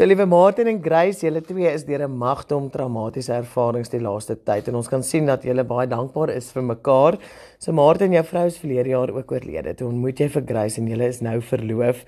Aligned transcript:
So 0.00 0.06
liewe 0.06 0.24
Martin 0.24 0.64
en 0.70 0.78
Grace, 0.80 1.20
julle 1.26 1.42
twee 1.44 1.68
is 1.68 1.82
deur 1.84 2.00
'n 2.06 2.16
magdom 2.16 2.70
traumatiese 2.72 3.34
ervarings 3.34 3.90
die 3.92 4.00
laaste 4.00 4.34
tyd 4.34 4.68
en 4.68 4.76
ons 4.76 4.88
kan 4.88 5.02
sien 5.02 5.26
dat 5.26 5.42
julle 5.44 5.62
baie 5.62 5.86
dankbaar 5.86 6.30
is 6.30 6.50
vir 6.52 6.62
mekaar. 6.62 7.18
So 7.58 7.72
Martin, 7.72 8.12
jou 8.12 8.22
vrou 8.24 8.46
is 8.46 8.56
verlede 8.56 8.88
jaar 8.88 9.10
ook 9.10 9.30
oorlede. 9.30 9.74
Toe 9.74 9.88
ontmoet 9.88 10.18
jy 10.18 10.28
vir 10.28 10.42
Grace 10.46 10.80
en 10.80 10.86
julle 10.88 11.04
is 11.04 11.20
nou 11.20 11.40
verloof. 11.40 12.04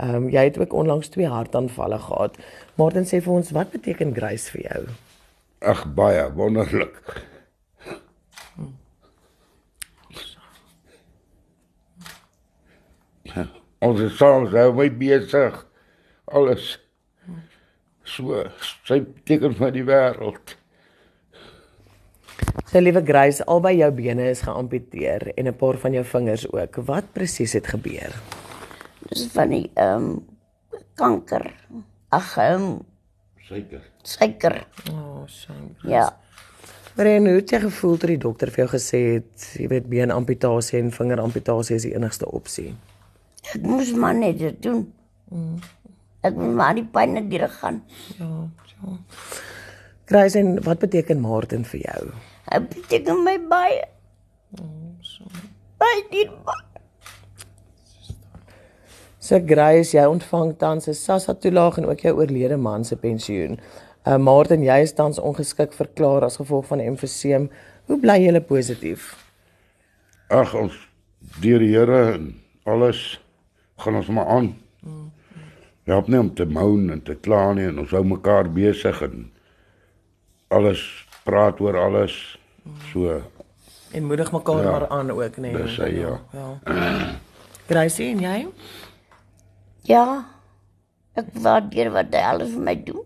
Ehm 0.00 0.14
um, 0.14 0.28
jy 0.30 0.44
het 0.44 0.58
ook 0.58 0.72
onlangs 0.72 1.08
twee 1.08 1.28
hartaanvalle 1.28 1.98
gehad. 1.98 2.38
Martin 2.76 3.04
sê 3.04 3.20
vir 3.20 3.32
ons, 3.34 3.50
wat 3.50 3.70
beteken 3.70 4.14
Grace 4.14 4.50
vir 4.50 4.62
jou? 4.62 4.86
Ag 5.60 5.84
baie 5.94 6.32
wonderlik. 6.32 6.96
Ons 13.80 14.00
is 14.00 14.16
soms 14.16 14.50
nou 14.50 14.72
my 14.72 14.88
besig. 14.88 15.66
Alles. 16.24 16.83
So, 18.04 18.44
sy 18.84 19.00
beteken 19.00 19.56
vir 19.56 19.72
die 19.72 19.84
wêreld. 19.88 20.56
So 22.68 22.80
liewe 22.82 23.02
Grace, 23.06 23.44
albei 23.48 23.78
jou 23.78 23.90
bene 23.94 24.28
is 24.30 24.42
geamputeer 24.44 25.30
en 25.36 25.48
'n 25.48 25.56
paar 25.56 25.78
van 25.78 25.92
jou 25.92 26.04
vingers 26.04 26.46
ook. 26.52 26.76
Wat 26.86 27.12
presies 27.12 27.52
het 27.52 27.66
gebeur? 27.66 28.12
Dis 29.08 29.26
van 29.32 29.48
die 29.48 29.70
ehm 29.74 30.04
um, 30.04 30.26
kanker. 30.94 31.54
Ag, 32.08 32.36
ehm 32.36 32.62
um, 32.62 32.80
Suiker. 33.48 33.82
suiker. 34.02 34.66
O, 34.90 34.92
oh, 34.92 35.26
shame. 35.28 35.74
Ja. 35.82 36.16
Ren, 36.96 37.26
hoe 37.26 37.36
het 37.36 37.50
jy 37.50 37.60
gevoel 37.60 37.96
toe 37.96 38.08
die 38.08 38.18
dokter 38.18 38.50
vir 38.50 38.64
jou 38.64 38.68
gesê 38.76 38.98
het, 39.14 39.46
jy 39.58 39.66
weet 39.68 39.88
beenamputasie 39.90 40.78
en 40.78 40.92
vingeramputasie 40.94 41.76
is 41.76 41.82
die 41.82 41.94
enigste 41.94 42.28
opsie? 42.30 42.74
Ek 43.52 43.62
moes 43.62 43.92
maar 43.92 44.14
net 44.14 44.38
dit 44.38 44.62
doen. 44.62 44.86
Ek 46.24 46.36
moet 46.38 46.54
maar 46.56 46.76
die 46.76 46.86
pyn 46.88 47.16
net 47.18 47.30
deur 47.30 47.48
gaan. 47.60 47.82
Ja, 48.18 48.30
ja. 48.72 48.98
Grace, 50.08 50.38
en 50.38 50.62
wat 50.64 50.80
beteken 50.80 51.20
Martin 51.20 51.64
vir 51.68 51.80
jou? 51.80 52.04
Dit 52.48 52.68
beteken 52.72 53.24
my 53.24 53.38
baie. 53.48 53.82
Baie 55.80 56.04
dierbaar. 56.10 56.62
So 59.24 59.40
Grace, 59.40 59.96
jy 59.96 60.04
ontvang 60.04 60.56
tans 60.60 60.88
'n 60.88 60.94
SASSA 60.94 61.34
toelaag 61.34 61.78
en 61.78 61.86
ook 61.88 62.00
jou 62.00 62.14
oorlede 62.16 62.56
man 62.56 62.84
se 62.84 62.96
pensioen. 62.96 63.60
Uh 64.06 64.16
Martin, 64.16 64.62
jy 64.62 64.82
is 64.82 64.92
tans 64.92 65.18
ongeskik 65.18 65.72
verklaar 65.72 66.24
as 66.24 66.36
gevolg 66.36 66.66
van 66.66 66.80
emfyseem. 66.80 67.50
Hoe 67.86 67.98
bly 68.00 68.18
jy 68.20 68.40
positief? 68.40 69.16
Ag 70.28 70.54
ons 70.54 70.74
deur 71.40 71.58
die 71.58 71.72
Here 71.72 72.12
en 72.12 72.34
alles 72.64 73.20
gaan 73.76 73.94
ons 73.94 74.08
maar 74.08 74.26
aan. 74.26 74.54
Help 75.84 76.08
nie 76.08 76.18
om 76.18 76.30
te 76.34 76.46
moan 76.48 76.88
en 76.90 77.02
te 77.04 77.14
kla 77.14 77.52
nie 77.56 77.66
en 77.68 77.78
ons 77.82 77.92
hou 77.92 78.04
mekaar 78.08 78.48
besig 78.52 79.02
en 79.04 79.26
alles 80.54 80.80
praat 81.24 81.60
oor 81.60 81.76
alles. 81.80 82.14
So 82.92 83.20
En 83.94 84.04
moedig 84.04 84.32
mekaar 84.32 84.62
Ja, 84.64 84.70
maar 84.70 84.88
aan 84.88 85.10
ook, 85.10 85.36
nee. 85.36 85.52
dis 85.56 85.76
hy, 85.76 85.88
ja. 86.00 86.20
ja. 86.32 86.46
Grace, 87.68 88.02
en 88.02 88.18
jy? 88.18 88.38
Ja. 89.86 90.24
Ek 91.14 91.28
waardeer 91.44 91.92
wat 91.94 92.10
hy 92.10 92.22
alles 92.26 92.50
vir 92.56 92.64
my 92.66 92.74
doen. 92.88 93.04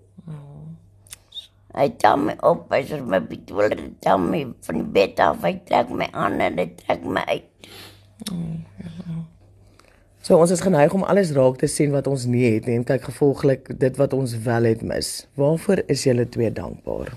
Hy 1.76 1.88
tel 2.00 2.16
my 2.16 2.34
op, 2.48 2.70
hy 2.72 2.80
sê 2.88 3.02
my 3.04 3.20
bedoel, 3.20 3.74
hy 3.76 3.90
tel 4.02 4.16
my 4.22 4.40
van 4.64 4.80
die 4.80 4.88
bed 4.96 5.20
af, 5.20 5.44
hy 5.44 5.52
trek 5.68 5.92
my 5.92 6.08
aan 6.16 6.40
en 6.40 6.56
hy 6.58 6.64
trek 6.80 7.04
my 7.04 7.26
uit. 7.28 7.68
So 10.28 10.36
ons 10.36 10.52
is 10.52 10.60
geneig 10.60 10.92
om 10.92 11.06
alles 11.08 11.32
raak 11.32 11.56
te 11.56 11.70
sien 11.72 11.94
wat 11.96 12.06
ons 12.06 12.26
nie 12.28 12.44
het 12.44 12.68
nie 12.68 12.76
en 12.76 12.84
kyk 12.84 13.08
gevolglik 13.08 13.72
dit 13.80 13.96
wat 13.96 14.12
ons 14.12 14.36
wel 14.44 14.68
het 14.68 14.84
mis. 14.84 15.24
Waarvoor 15.40 15.86
is 15.88 16.04
julle 16.04 16.28
twee 16.28 16.52
dankbaar? 16.52 17.14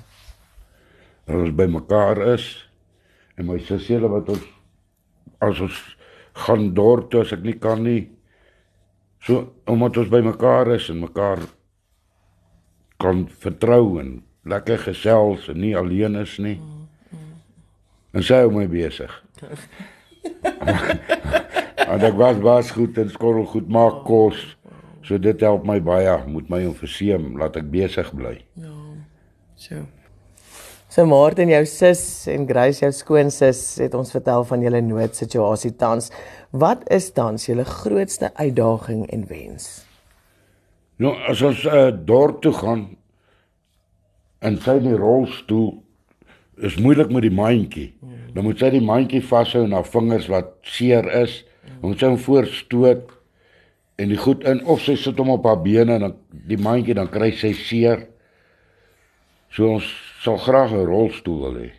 dat 1.31 1.35
ons 1.35 1.55
by 1.55 1.67
mekaar 1.71 2.19
is 2.33 2.45
en 3.37 3.47
my 3.47 3.57
sussie 3.63 3.99
wat 4.03 4.29
ons 4.33 4.47
as 5.41 5.61
ons 5.63 5.77
gaan 6.45 6.71
dorp 6.77 7.09
toe 7.11 7.23
as 7.23 7.33
ek 7.35 7.43
nie 7.45 7.57
kan 7.59 7.83
nie. 7.85 8.09
So 9.25 9.51
omdat 9.69 9.99
ons 10.01 10.11
by 10.11 10.21
mekaar 10.25 10.73
is 10.75 10.89
en 10.93 11.03
mekaar 11.03 11.43
kan 13.01 13.25
vertrou 13.43 13.99
en 14.01 14.19
lekker 14.47 14.81
gesels 14.87 15.49
en 15.51 15.61
nie 15.61 15.75
alleen 15.77 16.17
is 16.21 16.37
nie. 16.41 16.57
En 18.11 18.25
sy 18.25 18.41
hou 18.43 18.51
my 18.55 18.67
besig. 18.71 19.13
en 21.95 22.03
ek 22.07 22.17
was 22.19 22.41
was 22.43 22.71
goed 22.75 22.97
en 23.01 23.09
skorrel 23.11 23.47
goed 23.51 23.69
maak 23.71 24.03
kos. 24.07 24.39
So 25.03 25.17
dit 25.17 25.41
help 25.41 25.65
my 25.65 25.79
baie 25.83 26.13
met 26.29 26.49
my 26.49 26.61
emfyseem 26.69 27.33
laat 27.41 27.57
ek 27.59 27.71
besig 27.73 28.11
bly. 28.15 28.37
So. 29.57 29.83
So 30.91 31.05
Martin, 31.07 31.47
jou 31.47 31.63
sus 31.65 32.01
en 32.27 32.43
Grace, 32.49 32.81
jou 32.83 32.91
skoonsis, 32.91 33.61
het 33.79 33.93
ons 33.95 34.09
vertel 34.11 34.43
van 34.49 34.63
julle 34.65 34.81
noodsituasie 34.83 35.71
tans. 35.79 36.09
Wat 36.51 36.83
is 36.91 37.07
tans 37.15 37.47
julle 37.47 37.63
grootste 37.63 38.31
uitdaging 38.35 39.05
en 39.15 39.23
wens? 39.29 39.69
Nou 40.99 41.13
as 41.31 41.39
ons 41.47 41.63
uh, 41.65 41.87
dorp 41.95 42.41
toe 42.43 42.51
gaan 42.53 42.83
en 44.43 44.57
sy 44.61 44.75
in 44.81 44.89
die 44.89 44.99
rolstoel 44.99 45.71
is 46.67 46.75
moeilik 46.81 47.09
met 47.13 47.23
die 47.25 47.33
mandjie. 47.33 47.87
Mm. 48.03 48.19
Dan 48.35 48.45
moet 48.49 48.59
sy 48.59 48.73
die 48.75 48.83
mandjie 48.83 49.23
vashou 49.25 49.63
en 49.65 49.77
haar 49.77 49.87
vingers 49.87 50.27
wat 50.29 50.53
seer 50.67 51.07
is, 51.21 51.39
mm. 51.63 51.81
moet 51.81 51.99
sy 51.99 52.09
hom 52.09 52.17
voorstoot 52.17 53.11
en 54.01 54.09
die 54.09 54.17
goed 54.17 54.45
in 54.49 54.63
of 54.65 54.81
sy 54.81 54.95
sit 54.97 55.19
hom 55.21 55.33
op 55.35 55.45
haar 55.45 55.61
bene 55.61 55.97
en 55.97 56.07
dan 56.07 56.15
die 56.49 56.59
mandjie 56.61 56.95
dan 56.97 57.09
kry 57.11 57.31
sy 57.37 57.53
seer. 57.57 58.07
So 59.51 59.67
ons 59.75 59.87
sal 60.23 60.39
graag 60.41 60.71
'n 60.71 60.85
rolstoel 60.87 61.39
wil 61.45 61.57
hê. 61.61 61.69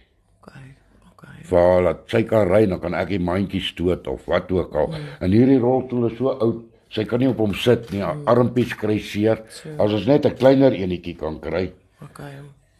Okay. 0.42 0.68
Okay. 1.12 1.38
Vir 1.50 1.82
dat 1.88 2.04
sy 2.06 2.22
kan 2.22 2.48
ry, 2.48 2.66
dan 2.66 2.80
kan 2.80 2.94
ek 2.94 3.08
die 3.08 3.22
mandjie 3.22 3.62
stoot 3.62 4.06
of 4.06 4.26
wat 4.26 4.52
ook 4.52 4.74
al. 4.74 4.88
Mm. 4.92 5.08
En 5.20 5.30
hierdie 5.32 5.58
rolstoel 5.58 6.10
is 6.10 6.18
so 6.18 6.28
oud, 6.28 6.64
sy 6.92 7.04
kan 7.04 7.20
nie 7.20 7.28
op 7.28 7.38
hom 7.38 7.54
sit 7.54 7.90
nie. 7.92 8.02
Haar 8.02 8.18
armpies 8.26 8.74
kry 8.76 8.98
seer. 8.98 9.42
As 9.78 9.92
ons 9.92 10.06
net 10.06 10.26
'n 10.26 10.36
kleiner 10.36 10.72
enetjie 10.72 11.16
kan 11.16 11.40
kry, 11.40 11.72
Okay. 12.02 12.34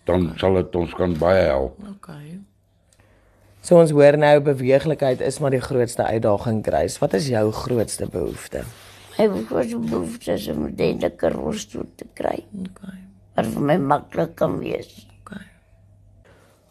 dan 0.05 0.35
sal 0.39 0.55
dit 0.55 0.77
ons 0.77 0.95
kan 0.95 1.15
baie 1.19 1.47
help. 1.47 1.79
Okay. 1.97 2.39
So 3.62 3.78
ons 3.78 3.93
hoor 3.95 4.17
nou 4.19 4.41
beweeglikheid 4.43 5.21
is 5.23 5.37
maar 5.39 5.55
die 5.55 5.62
grootste 5.62 6.03
uitdaging, 6.03 6.65
Grace. 6.67 6.99
Wat 6.99 7.12
is 7.15 7.28
jou 7.31 7.45
grootste 7.55 8.09
behoefte? 8.11 8.65
My 9.15 9.28
grootste 9.47 9.78
behoefte 9.78 10.33
is 10.34 10.49
om 10.50 10.65
'n 10.67 10.75
dentlike 10.75 11.31
rolstoel 11.31 11.87
te 11.95 12.06
kry. 12.19 12.43
Okay. 12.59 12.99
Wat 13.37 13.47
vir 13.47 13.62
my 13.62 13.77
maklik 13.77 14.34
kan 14.34 14.59
wees. 14.59 15.06
Okay. 15.21 15.47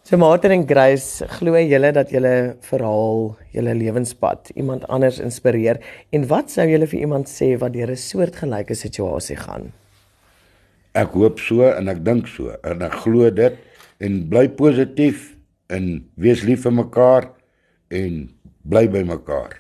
So 0.04 0.18
Martin 0.18 0.52
en 0.52 0.68
Grace, 0.68 1.26
glo 1.28 1.56
julle 1.56 1.92
dat 1.94 2.10
julle 2.10 2.58
verhaal, 2.60 3.38
julle 3.54 3.74
lewenspad 3.76 4.52
iemand 4.56 4.88
anders 4.88 5.20
inspireer 5.20 5.80
en 6.12 6.28
wat 6.28 6.52
sou 6.52 6.68
julle 6.68 6.88
vir 6.88 7.00
iemand 7.00 7.28
sê 7.28 7.58
wat 7.58 7.72
deur 7.72 7.92
'n 7.92 7.96
soortgelyke 7.96 8.76
situasie 8.76 9.38
gaan? 9.38 9.72
Ek 10.94 11.12
hoop 11.14 11.40
so 11.40 11.64
en 11.64 11.88
ek 11.88 12.04
dink 12.04 12.28
so 12.28 12.52
en 12.64 12.82
ek 12.82 12.92
glo 12.92 13.30
dit 13.30 13.56
en 14.00 14.28
bly 14.28 14.50
positief 14.50 15.38
en 15.72 15.88
wees 16.20 16.44
lief 16.48 16.66
vir 16.68 16.76
mekaar 16.76 17.32
en 17.92 18.22
bly 18.68 18.86
by 18.92 19.04
mekaar. 19.08 19.58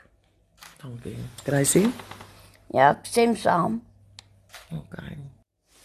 Dankie. 0.81 1.17
Gracie? 1.45 1.87
Ja, 2.71 2.93
ek 2.93 3.07
stem 3.09 3.35
saam. 3.39 3.81
Okay. 4.71 5.17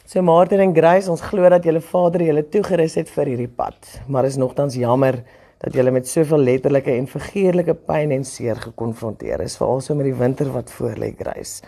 So 0.06 0.22
Martin 0.22 0.62
en 0.62 0.74
Grace, 0.74 1.10
ons 1.10 1.22
glo 1.22 1.48
dat 1.50 1.64
julle 1.66 1.82
Vader 1.82 2.22
julle 2.28 2.44
toegerus 2.46 2.94
het 3.00 3.10
vir 3.10 3.32
hierdie 3.32 3.50
pad, 3.50 3.88
maar 4.06 4.28
is 4.28 4.38
nogtans 4.38 4.76
jammer 4.78 5.18
dat 5.64 5.74
julle 5.74 5.90
met 5.90 6.06
soveel 6.06 6.44
letterlike 6.46 6.92
en 6.92 7.08
figuurlike 7.10 7.74
pyn 7.88 8.12
en 8.14 8.24
seer 8.24 8.60
gekonfronteer 8.68 9.42
is, 9.42 9.56
veral 9.58 9.82
so 9.82 9.96
met 9.98 10.06
die 10.06 10.14
winter 10.14 10.52
wat 10.54 10.70
voorlê, 10.70 11.10
Grace. 11.18 11.64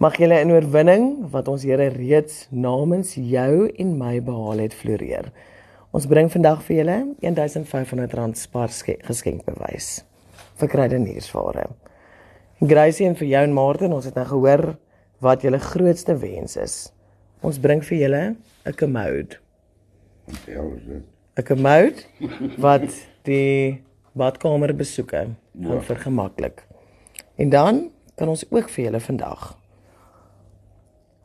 Mag 0.00 0.16
julle 0.16 0.38
in 0.40 0.54
oorwinning 0.54 1.06
wat 1.34 1.50
ons 1.52 1.66
Here 1.68 1.90
reeds 1.92 2.46
namens 2.48 3.12
jou 3.18 3.66
en 3.68 3.90
my 4.00 4.14
behaal 4.24 4.64
het 4.64 4.76
floreer. 4.76 5.28
Ons 5.90 6.06
bring 6.06 6.28
vandag 6.30 6.60
vir 6.68 6.76
julle 6.76 6.96
R1500 7.18 8.38
spaar 8.38 8.70
geskenkbewys 8.70 9.88
vir 10.60 10.70
kruideniersware. 10.70 11.64
En 12.62 12.70
Gracie 12.70 13.08
en 13.08 13.16
vir 13.18 13.26
jou 13.32 13.40
en 13.42 13.56
Martin, 13.56 13.96
ons 13.96 14.06
het 14.06 14.14
nou 14.14 14.26
gehoor 14.28 14.62
wat 15.24 15.42
julle 15.42 15.58
grootste 15.58 16.14
wens 16.22 16.54
is. 16.62 16.76
Ons 17.42 17.58
bring 17.58 17.82
vir 17.82 17.98
julle 18.04 18.22
'n 18.66 18.76
commode. 18.78 19.40
Onthou 20.28 20.78
dit. 20.86 21.02
'n 21.36 21.42
Commode 21.42 22.06
wat 22.58 22.86
die 23.24 23.82
badkamer 24.14 24.76
besoeke 24.76 25.34
gaan 25.62 25.82
vergemaklik. 25.82 26.62
En 27.36 27.50
dan 27.50 27.90
kan 28.14 28.28
ons 28.28 28.44
ook 28.50 28.68
vir 28.70 28.84
julle 28.84 29.00
vandag 29.00 29.56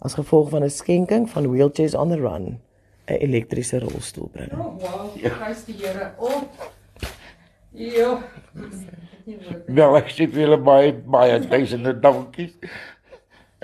as 0.02 0.14
gevolg 0.14 0.50
van 0.50 0.64
'n 0.64 0.70
skenking 0.70 1.30
van 1.30 1.52
Wheelchairs 1.52 1.96
on 1.96 2.10
the 2.10 2.18
Run 2.18 2.62
'n 3.08 3.22
elektriese 3.28 3.80
rolstoel 3.80 4.30
bring. 4.34 4.54
Oh, 4.54 4.80
wow, 4.82 5.14
prys 5.14 5.64
ja. 5.66 5.66
die 5.66 5.78
Here 5.82 6.14
op. 6.18 6.72
Ja. 7.72 8.22
Wel, 9.68 9.98
ek 10.00 10.10
sê 10.14 10.28
vir 10.32 10.46
julle 10.46 10.58
baie 10.62 10.94
baie 10.94 11.40
duisende 11.44 11.94
dankies. 12.00 12.54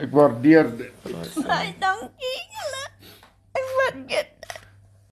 Ek 0.01 0.11
waardeer 0.11 0.69
dit. 0.77 1.09
Baie 1.47 1.73
dankie 1.79 2.37
julle. 2.57 2.85
Ek 3.55 3.67
waardeer 3.77 4.27
dit. 4.29 4.40